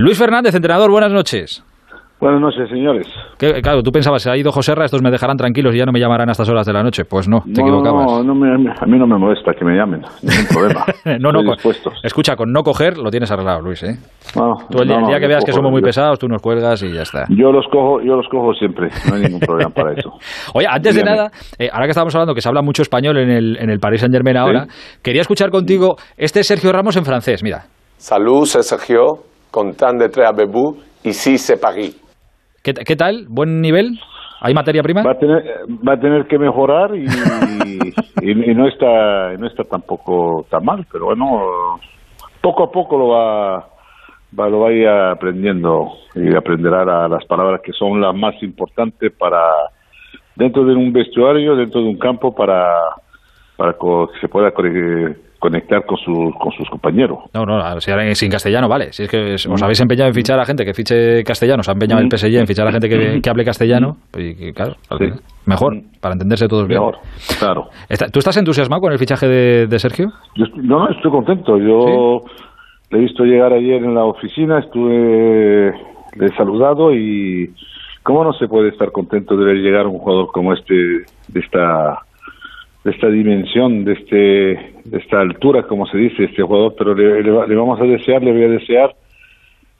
[0.00, 1.62] Luis Fernández, entrenador, buenas noches.
[2.18, 3.06] Buenas noches, señores.
[3.62, 5.92] claro, tú pensabas, se ha ido José Ra, estos me dejarán tranquilos y ya no
[5.92, 7.04] me llamarán a estas horas de la noche.
[7.04, 8.06] Pues no, te equivocabas.
[8.06, 10.86] No, no me, a mí no me molesta que me llamen, ningún problema.
[11.20, 11.52] no, no,
[12.02, 13.98] escucha, con no coger lo tienes arreglado, Luis, ¿eh?
[14.70, 17.26] tú el, día, que veas que somos muy pesados, tú nos cuelgas y ya está.
[17.28, 20.12] Yo los cojo, yo los cojo siempre, no hay ningún problema para eso.
[20.54, 23.28] Oye, antes de nada, eh, ahora que estamos hablando que se habla mucho español en
[23.28, 24.66] el, en el Paris Saint-Germain ahora,
[25.02, 27.66] quería escuchar contigo, este es Sergio Ramos en francés, mira.
[28.00, 31.96] C'est Sergio, content d'être avec vous, ici c'est Paris.
[32.62, 33.26] ¿Qué, tal?
[33.28, 33.98] ¿Buen nivel?
[34.42, 35.02] ¿Hay materia prima?
[35.02, 35.42] Va a tener,
[35.86, 37.06] va a tener que mejorar y,
[38.22, 41.78] y, no está no está tampoco tan mal, pero bueno,
[42.42, 43.68] poco a poco lo va,
[44.38, 49.12] va lo va a ir aprendiendo y aprenderá las palabras que son las más importantes
[49.18, 49.40] para
[50.36, 52.78] dentro de un vestuario, dentro de un campo para
[53.56, 54.52] para que se pueda
[55.40, 57.18] conectar con, sus con sus compañeros.
[57.34, 58.92] No, no, si sin castellano, vale.
[58.92, 59.64] Si es que os mm.
[59.64, 62.16] habéis empeñado en fichar a gente que fiche castellano, se ha empeñado el mm.
[62.16, 64.10] PSG en fichar a gente que, hable castellano, mm.
[64.12, 64.74] pues, claro,
[65.46, 66.78] mejor, para entenderse todos bien.
[66.80, 66.98] Mejor,
[67.38, 67.68] claro.
[68.12, 70.10] ¿Tú estás entusiasmado con el fichaje de, Sergio?
[70.36, 71.56] Yo no, no, estoy contento.
[71.58, 72.20] Yo
[72.90, 75.72] le he visto llegar ayer en la oficina, estuve,
[76.16, 77.50] le he saludado y
[78.02, 82.02] ¿cómo no se puede estar contento de ver llegar un jugador como este, de esta
[82.84, 84.16] de esta dimensión, de este
[84.84, 88.44] de esta altura, como se dice, este jugador, pero le, vamos a desear, le voy
[88.44, 88.94] a desear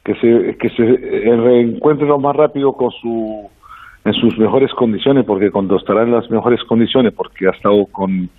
[0.04, 3.48] que se que se reencuentre lo más rápido con su
[4.04, 8.30] en sus mejores condiciones, porque cuando estará en las mejores condiciones, porque ha estado con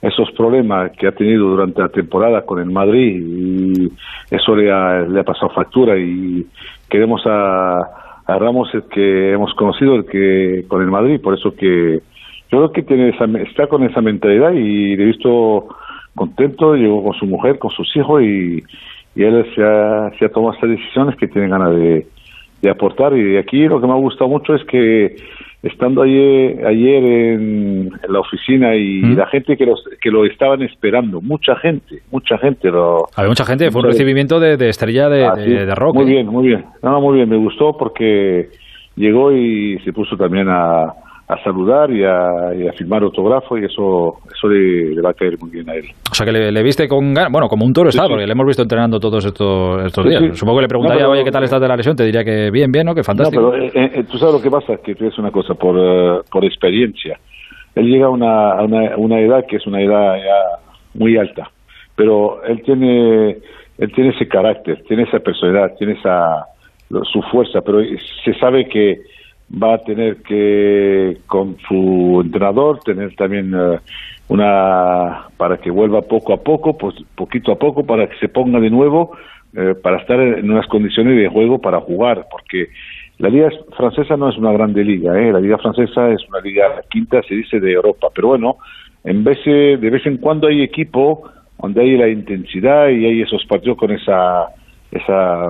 [0.00, 3.90] esos problemas que ha tenido durante la temporada con el Madrid y
[4.30, 6.46] eso le ha, le ha pasado factura y
[6.88, 7.80] queremos a,
[8.26, 12.00] a Ramos el que hemos conocido el que con el Madrid, por eso que
[12.50, 15.68] yo creo que tiene esa, está con esa mentalidad y le he visto
[16.14, 18.62] contento, llegó con su mujer, con sus hijos y,
[19.16, 22.06] él se ha, se ha tomado estas decisiones que tiene ganas de,
[22.70, 23.16] aportar.
[23.16, 25.16] Y aquí lo que me ha gustado mucho es que
[25.60, 31.20] estando ayer, ayer en, la oficina y la gente que, los, que lo estaban esperando,
[31.20, 32.70] mucha gente, mucha gente.
[32.70, 35.96] Lo, Había mucha gente, fue un recibimiento de, estrella de, de, rock.
[35.96, 36.64] Muy bien, muy bien.
[36.80, 38.50] No, muy bien, me gustó porque
[38.94, 40.94] llegó y se puso también a
[41.28, 45.38] a saludar y a, y a firmar autógrafo y eso eso le, va a caer
[45.38, 45.84] muy bien a él.
[46.10, 48.46] O sea que le, viste con ganas, bueno, como un toro está, porque le hemos
[48.46, 50.38] visto entrenando todos estos, estos días.
[50.38, 51.96] Supongo que le preguntaría, oye, ¿qué tal estás de la lesión?
[51.96, 52.94] Te diría que bien, bien, ¿no?
[52.94, 53.42] Que fantástico.
[53.42, 55.76] No, pero eh, eh, tú sabes lo que pasa, que tú es una cosa, por,
[55.78, 57.18] eh, por experiencia.
[57.74, 60.60] Él llega a una, a una, una edad que es una edad ya
[60.94, 61.50] muy alta,
[61.94, 63.36] pero él tiene,
[63.76, 66.46] él tiene ese carácter, tiene esa personalidad, tiene esa
[67.12, 67.80] su fuerza, pero
[68.24, 68.96] se sabe que
[69.50, 73.78] va a tener que, con su entrenador, tener también eh,
[74.28, 78.60] una, para que vuelva poco a poco, pues poquito a poco, para que se ponga
[78.60, 79.16] de nuevo,
[79.56, 82.68] eh, para estar en unas condiciones de juego para jugar, porque
[83.18, 85.32] la liga francesa no es una grande liga, ¿eh?
[85.32, 88.58] la liga francesa es una liga quinta, se dice, de Europa, pero bueno,
[89.04, 91.30] en vez de, de vez en cuando hay equipo
[91.60, 94.48] donde hay la intensidad y hay esos partidos con esa
[94.90, 95.48] esa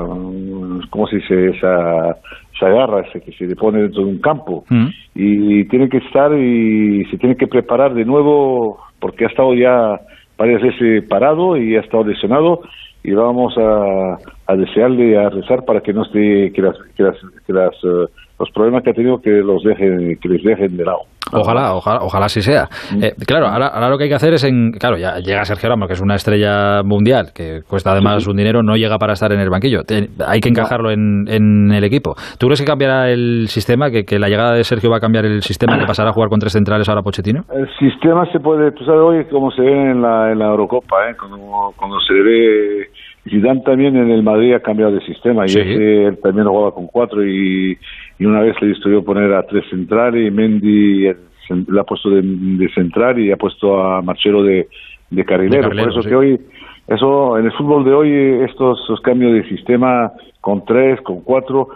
[0.91, 2.17] cómo se dice esa
[2.59, 4.87] se agarra, ese que se le pone dentro de un campo mm.
[5.15, 10.01] y, tiene que estar y se tiene que preparar de nuevo porque ha estado ya
[10.37, 12.63] varias veces parado y ha estado lesionado
[13.03, 17.17] y vamos a, a desearle a rezar para que no esté que las que las,
[17.47, 18.07] que las eh,
[18.39, 21.03] los problemas que ha tenido que los dejen que les dejen de lado
[21.33, 22.69] Ojalá, ojalá, ojalá así sea.
[22.95, 23.05] Mm.
[23.05, 25.69] Eh, claro, ahora, ahora, lo que hay que hacer es, en, claro, ya llega Sergio
[25.69, 29.33] Ramos, que es una estrella mundial, que cuesta además un dinero, no llega para estar
[29.33, 29.83] en el banquillo.
[30.27, 32.15] hay que encajarlo en, en, el equipo.
[32.39, 35.25] ¿Tú crees que cambiará el sistema, que, que, la llegada de Sergio va a cambiar
[35.25, 37.45] el sistema, que pasará a jugar con tres centrales ahora Pochettino?
[37.53, 41.11] El sistema se puede, tú sabes hoy cómo se ve en la, en la Eurocopa,
[41.11, 41.15] ¿eh?
[41.19, 42.89] cuando, cuando se ve
[43.29, 46.87] Zidane también en el Madrid ha cambiado de sistema y ese, él también jugaba con
[46.87, 47.77] cuatro y,
[48.19, 51.85] y una vez le he visto yo poner a tres centrales y Mendy le ha
[51.85, 54.69] puesto de, central y ha puesto a Marcelo de,
[55.11, 55.71] de carrilero.
[55.71, 56.41] Por eso que hoy,
[56.89, 58.13] eso en el fútbol de hoy,
[58.45, 61.69] estos, cambios de sistema con tres, con cuatro,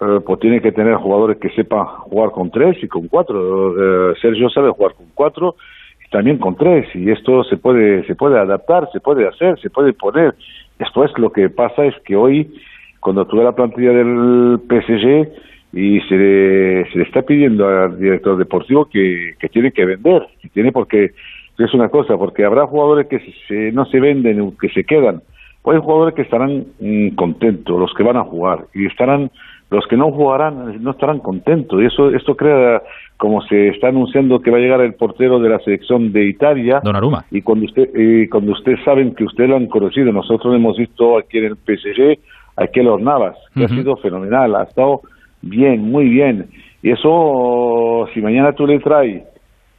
[0.00, 4.10] eh, pues tiene que tener jugadores que sepan jugar con tres y con cuatro.
[4.10, 5.56] Eh, Sergio sabe jugar con cuatro
[6.04, 9.68] y también con tres y esto se puede se puede adaptar, se puede hacer, se
[9.68, 10.34] puede poner.
[10.78, 12.50] Después lo que pasa es que hoy
[13.00, 18.36] cuando tuve la plantilla del PSG y se le, se le está pidiendo al director
[18.36, 21.12] deportivo que, que tiene que vender, que tiene porque
[21.58, 25.22] es una cosa, porque habrá jugadores que se, no se venden, que se quedan.
[25.62, 29.30] Pues hay jugadores que estarán mm, contentos, los que van a jugar, y estarán
[29.70, 31.80] los que no jugarán no estarán contentos.
[31.80, 32.82] Y eso esto crea
[33.16, 36.80] como se está anunciando que va a llegar el portero de la selección de Italia.
[36.82, 40.76] Donnarumma y cuando usted y cuando ustedes saben que usted lo han conocido nosotros hemos
[40.76, 42.18] visto aquí en el PSG
[42.56, 45.02] a Keylor Navas, que ha sido fenomenal, ha estado
[45.42, 46.46] bien, muy bien.
[46.82, 49.22] Y eso, si mañana tú le traes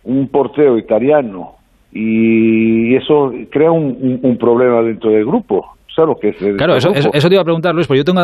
[0.04, 1.54] un portero italiano
[1.92, 5.66] y eso crea un problema dentro del grupo,
[6.58, 8.22] Claro, eso, eso, te iba a preguntar, Luis, porque yo tengo,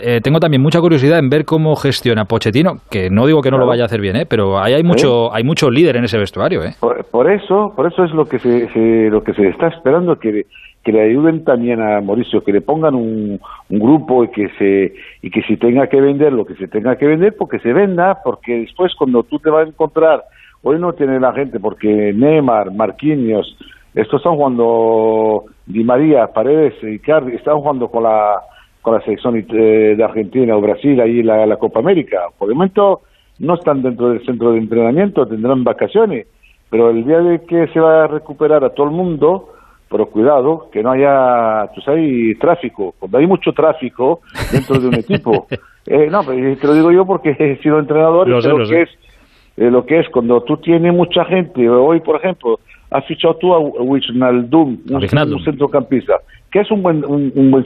[0.00, 3.58] eh, tengo también mucha curiosidad en ver cómo gestiona Pochettino, que no digo que no
[3.58, 4.26] lo vaya a hacer bien, ¿eh?
[4.28, 6.62] pero ahí hay mucho, hay mucho líder en ese vestuario.
[6.62, 6.74] ¿eh?
[6.80, 10.46] Por, eso, por eso es lo que se, lo que se está esperando, que,
[10.82, 14.94] que le ayuden también a Mauricio, que le pongan un, un grupo y que se
[15.20, 18.18] y que si tenga que vender lo que se tenga que vender, porque se venda,
[18.24, 20.22] porque después cuando tú te vas a encontrar,
[20.62, 23.56] hoy no tiene la gente, porque Neymar, Marquinhos,
[23.94, 28.40] estos están jugando Di María, Paredes y Cardi, están jugando con la
[28.86, 32.18] con la selección eh, de Argentina o Brasil ahí la, la Copa América.
[32.38, 33.00] Por el momento
[33.40, 36.28] no están dentro del centro de entrenamiento, tendrán vacaciones,
[36.70, 39.48] pero el día de que se va a recuperar a todo el mundo,
[39.90, 42.94] pero cuidado, que no haya, tú sabes, tráfico.
[42.98, 44.20] Cuando hay mucho tráfico
[44.52, 45.48] dentro de un equipo,
[45.86, 48.90] eh, no, te lo digo yo porque he sido entrenador y lo, que es
[49.56, 51.68] eh, lo que es cuando tú tienes mucha gente.
[51.68, 52.60] Hoy, por ejemplo,
[52.90, 56.14] has fichado tú a Wijnaldum, un, un centrocampista,
[56.50, 57.64] que es un buen, un, buen,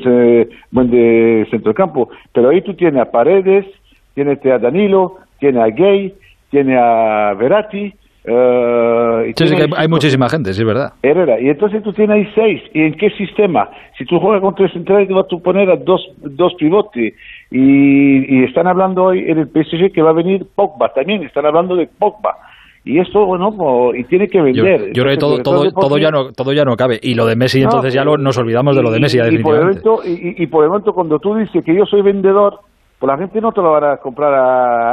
[0.71, 3.67] buen de centrocampo, pero ahí tú tienes a Paredes,
[4.15, 6.15] tienes a Danilo, tienes a Gay,
[6.51, 9.45] tienes a Verati, Uh, sí,
[9.77, 10.93] hay, muchísima gente, sí, es verdad.
[11.03, 12.63] Herrera, y entonces tú tienes ahí seis.
[12.75, 13.71] ¿Y en qué sistema?
[13.97, 17.15] Si tú juegas con tres centrales, te vas a poner a dos, dos pivotes.
[17.51, 21.23] Y, y, están hablando hoy en el PSG que va a venir Pogba también.
[21.23, 22.37] Están hablando de Pogba
[22.85, 23.51] y esto bueno
[23.95, 24.93] y tiene que vender.
[24.93, 26.99] yo, creo que todo todo, todo ya no todo ya no cabe.
[27.03, 29.57] Y lo de Messi entonces ya lo, nos olvidamos de lo de Messi y, por
[29.57, 32.61] el momento y, por el momento cuando tú dices que yo soy vendedor
[32.99, 34.35] pues la gente no te lo va a comprar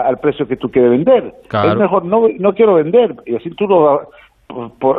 [0.05, 1.33] al precio que tú quieres vender.
[1.45, 3.15] Es mejor no no quiero vender.
[3.25, 4.09] Y así tú lo,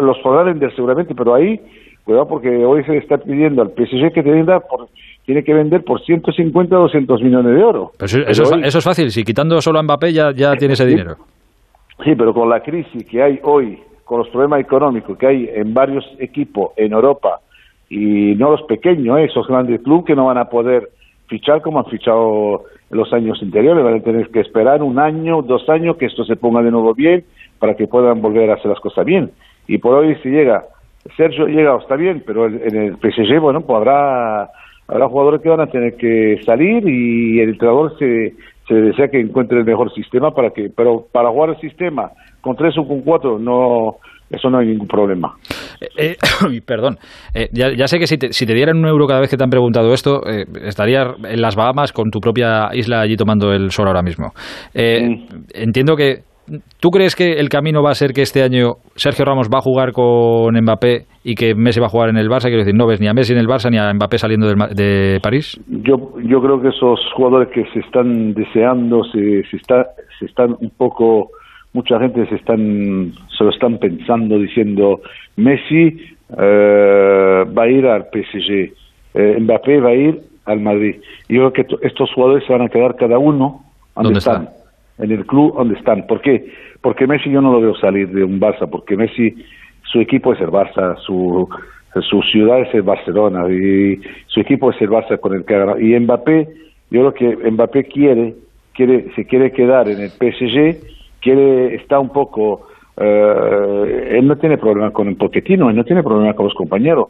[0.03, 1.61] los podrás vender seguramente pero ahí
[2.05, 4.89] cuidado porque hoy se le está pidiendo al PSG que te venda por
[5.27, 7.91] tiene que vender por 150 200 millones de euros.
[8.01, 11.17] eso, eso, es fácil, si quitando solo a Mbappé ya, ya tiene ese dinero.
[12.05, 15.75] Sí, pero con la crisis que hay hoy, con los problemas económicos que hay en
[15.75, 17.41] varios equipos en Europa,
[17.91, 20.91] y no los pequeños, eh, esos grandes clubes que no van a poder
[21.27, 25.43] fichar como han fichado en los años anteriores, van a tener que esperar un año,
[25.43, 27.25] dos años que esto se ponga de nuevo bien
[27.59, 29.31] para que puedan volver a hacer las cosas bien.
[29.67, 30.65] Y por hoy si llega,
[31.17, 34.51] Sergio llega, está bien, pero en el PSG, bueno, pues habrá,
[34.87, 38.35] habrá jugadores que van a tener que salir y el entrenador se,
[38.69, 42.11] se desea que encuentre el mejor sistema para que, pero para jugar el sistema
[42.41, 43.97] con tres o con cuatro no,
[44.31, 45.35] eso no hay ningún problema.
[45.97, 46.99] Eh, eh perdón,
[47.35, 49.45] eh, ya, sé que si te, si te, dieran un euro cada vez que te
[49.45, 50.21] han preguntado esto,
[50.63, 54.33] estarías en las Bahamas con tu propia isla allí tomando el sol ahora mismo.
[54.75, 56.29] Entiendo que
[56.81, 59.63] ¿Tú crees que el camino va a ser que este año Sergio Ramos va a
[59.63, 62.45] jugar con Mbappé y que Messi va a jugar en el Barça?
[62.45, 65.21] Quiero decir, no ves ni a Messi en el Barça ni a Mbappé saliendo de,
[65.23, 65.61] París.
[65.69, 69.89] Yo, yo creo que esos jugadores que se están deseando, se, se, está,
[70.19, 71.31] se están un poco,
[71.75, 75.03] mucha gente se están, se lo están pensando diciendo
[75.37, 76.01] Messi
[76.39, 78.73] eh, va a ir al PSG,
[79.15, 80.97] eh, Mbappé va a ir al Madrid.
[81.29, 83.65] Yo creo que estos jugadores se van a quedar cada uno
[83.95, 84.49] donde están
[84.99, 86.07] en el club donde están.
[86.07, 86.51] ¿Por qué?
[86.81, 89.35] Porque Messi yo no lo veo salir de un Barça, porque Messi,
[89.91, 91.49] su equipo es el Barça, su,
[92.03, 95.99] su ciudad es el Barcelona y su equipo es el Barça con el que Y
[95.99, 96.49] Mbappé,
[96.91, 98.35] yo creo que Mbappé quiere,
[98.75, 100.77] quiere, se quiere quedar en el PSG,
[101.21, 106.03] quiere, está un poco, eh, él no tiene problema con el Pochettino, él no tiene
[106.03, 107.09] problema con los compañeros,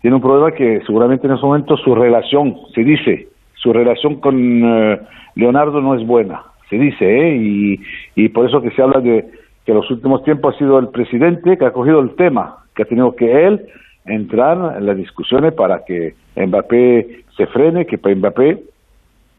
[0.00, 4.62] tiene un problema que seguramente en ese momento su relación, se dice, su relación con
[4.64, 5.00] eh,
[5.36, 7.36] Leonardo no es buena se dice, ¿eh?
[7.36, 7.80] y,
[8.16, 9.24] y por eso que se habla de
[9.64, 12.82] que en los últimos tiempos ha sido el presidente que ha cogido el tema, que
[12.82, 13.66] ha tenido que él
[14.06, 18.58] entrar en las discusiones para que Mbappé se frene, que Mbappé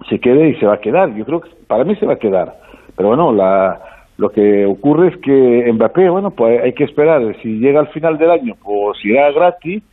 [0.10, 1.16] se quede y se va a quedar.
[1.16, 2.54] Yo creo que para mí se va a quedar.
[2.96, 3.80] Pero bueno, la,
[4.18, 7.22] lo que ocurre es que Mbappé, bueno, pues hay que esperar.
[7.42, 9.84] Si llega al final del año, pues irá gratis,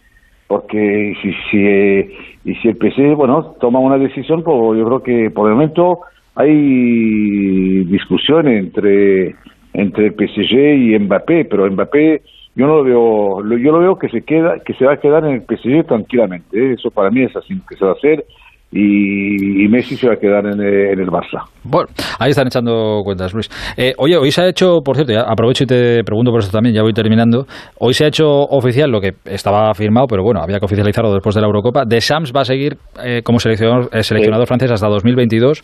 [0.46, 5.30] porque si, si, y si el PC, bueno, toma una decisión, pues yo creo que
[5.30, 6.00] por el momento
[6.34, 9.34] hay discusión entre
[9.74, 12.22] entre el PSG y Mbappé, pero Mbappé
[12.54, 15.24] yo no lo veo, yo lo veo que se queda, que se va a quedar
[15.24, 16.74] en el PSG tranquilamente, ¿eh?
[16.74, 18.24] eso para mí es así que se va a hacer
[18.72, 21.44] y, Messi se va a quedar en, el Barça.
[21.64, 21.88] Bueno,
[22.18, 23.48] ahí están echando cuentas, Luis.
[23.76, 26.74] Eh, oye, hoy se ha hecho, por cierto, aprovecho y te pregunto por eso también,
[26.74, 27.44] ya voy terminando.
[27.78, 31.34] Hoy se ha hecho oficial lo que estaba firmado, pero bueno, había que oficializarlo después
[31.34, 31.84] de la Eurocopa.
[31.84, 35.62] De Sams va a seguir eh, como seleccionador, eh, seleccionador francés hasta 2022.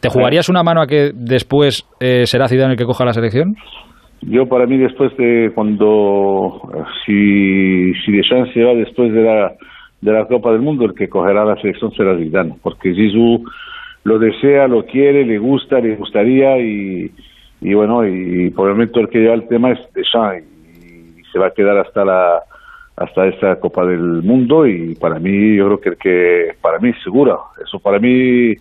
[0.00, 1.84] ¿Te jugarías una mano a que después
[2.24, 3.54] será Zidane el que coja la selección?
[4.22, 6.60] Yo para mí después de cuando
[7.04, 9.52] si si Deschamps se va después de la
[10.04, 13.42] de la Copa del Mundo, el que cogerá la selección será Zidane, porque Zizou
[14.04, 17.10] lo desea, lo quiere, le gusta, le gustaría y,
[17.62, 20.44] y bueno, y por el momento el que lleva el tema es Deschamps
[20.76, 22.42] y se va a quedar hasta la
[22.96, 26.92] hasta esta Copa del Mundo y para mí yo creo que el que para mí
[27.02, 28.52] seguro, eso para mí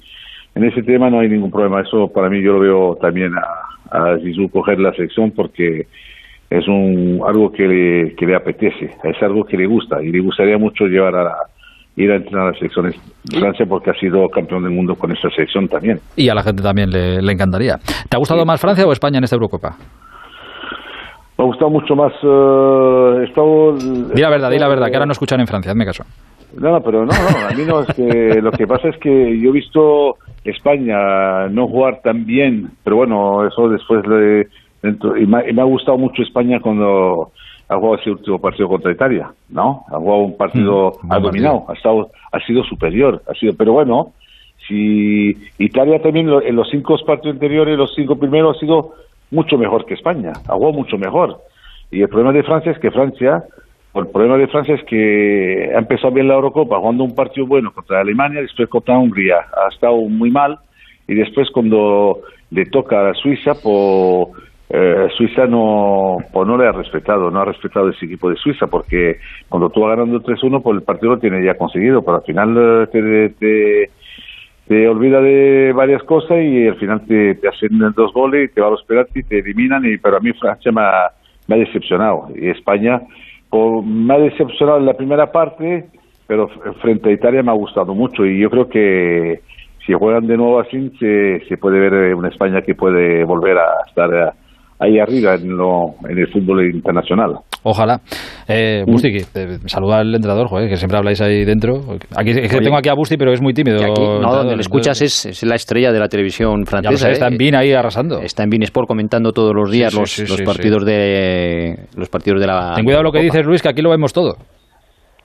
[0.56, 4.14] en ese tema no hay ningún problema, eso para mí yo lo veo también a,
[4.14, 5.88] a Zizou coger la selección porque
[6.54, 10.20] es un algo que le, que le apetece, es algo que le gusta y le
[10.20, 11.36] gustaría mucho llevar a la,
[11.96, 15.12] ir a entrenar a las selecciones de Francia porque ha sido campeón del mundo con
[15.12, 16.00] esa selección también.
[16.16, 17.78] Y a la gente también le, le encantaría.
[18.08, 19.76] ¿Te ha gustado más Francia o España en esta Eurocopa?
[21.38, 22.14] Me ha gustado mucho más.
[22.24, 23.76] Uh, estado,
[24.14, 26.04] di la verdad, di la verdad, que ahora no escuchan en Francia, hazme caso.
[26.56, 29.40] No, no, pero no, no, a mí no, es que lo que pasa es que
[29.40, 34.48] yo he visto España no jugar tan bien, pero bueno, eso después de.
[34.84, 37.32] Dentro, y, me, y me ha gustado mucho España cuando
[37.70, 39.86] ha jugado ese último partido contra Italia, ¿no?
[39.88, 43.72] Ha jugado un partido, Mm, ha dominado, ha, estado, ha sido superior, ha sido, pero
[43.74, 44.12] bueno,
[44.68, 48.94] si Italia también lo- en los cinco partidos anteriores, los cinco primeros ha sido
[49.32, 51.40] mucho mejor que España, ha jugado mucho mejor.
[51.90, 53.44] Y el problema de Francia es que Francia,
[53.96, 57.72] el problema de Francia es que ha empezado bien la Eurocopa, jugando un partido bueno
[57.74, 60.60] contra Alemania, después contra Hungría, ha estado muy mal,
[61.08, 62.20] y después cuando
[62.52, 64.28] le toca a Suiza, pues
[64.76, 68.66] eh, Suiza no, pues no le ha respetado, no ha respetado ese equipo de Suiza,
[68.66, 72.24] porque cuando tú vas ganando 3-1, pues el partido lo tiene ya conseguido, pero al
[72.24, 73.92] final eh, te, te,
[74.68, 78.70] te olvida de varias cosas y al final te, hacen dos goles y te va
[78.70, 81.12] a los penaltis y te eliminan, y, pero a mí Francia me ha,
[81.56, 83.00] decepcionado, y España
[83.52, 85.86] pues, me ha decepcionado en la primera parte,
[86.26, 86.48] pero
[86.82, 89.42] frente a Italia me ha gustado mucho, y yo creo que
[89.86, 93.60] si juegan de nuevo así, se, se puede ver eh, una España que puede volver
[93.60, 94.43] a estar eh,
[94.80, 97.36] ahí arriba en, lo, en el fútbol internacional.
[97.64, 98.02] Ojalá.
[98.48, 101.76] Eh, Busti, que, eh, saluda al entrenador, joder, que siempre habláis ahí dentro.
[102.16, 103.78] Aquí, es que Oye, tengo aquí a Busti, pero es muy tímido.
[103.78, 107.06] Aquí, no, donde le escuchas es, es la estrella de la televisión Ya lo francesa.
[107.08, 107.38] sé, está en ¿eh?
[107.40, 108.20] Bean ahí arrasando.
[108.20, 110.86] Está en Bein Sport comentando todos los días Sí, sí, los, sí, los sí, partidos
[110.86, 112.74] de los partidos de la.
[112.76, 113.26] Ten cuidado lo que Copa.
[113.32, 114.36] dices, Luis, que aquí lo vemos todo.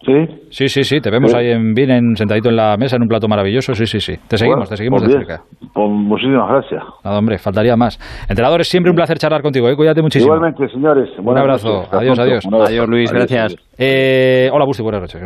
[0.05, 0.27] ¿Sí?
[0.51, 1.37] Sí, sí, sí, te vemos Sí.
[1.37, 3.75] ahí en Bean, en- sentadito en la mesa, en un plato maravilloso.
[3.75, 4.15] Sí, sí, sí.
[4.29, 5.27] Te seguimos, Bueno, te seguimos pues de bien.
[5.29, 5.45] cerca.
[5.75, 6.83] Pues muchísimas gracias.
[7.05, 7.99] Nada, hombre, faltaría más.
[8.29, 9.77] Entrenador, es siempre un placer charlar contigo, ¿eh?
[9.77, 10.35] Cuídate muchísimo.
[10.35, 11.11] Igualmente, señores.
[11.21, 11.69] buenas abrazo.
[11.69, 11.93] noches.
[11.93, 12.45] Adiós, adiós.
[12.47, 12.55] Un.
[12.63, 13.57] Adiós, Luis, gracias.
[13.77, 15.17] Eh, hola, Busti, buenas noches.